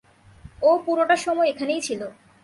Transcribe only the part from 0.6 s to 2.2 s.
ও পুরোটা সময় এখানেই ছিল।